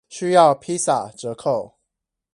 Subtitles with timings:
[0.09, 1.75] 需要披薩折扣